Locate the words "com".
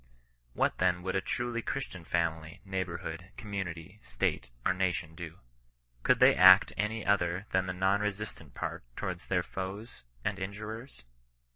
3.37-3.51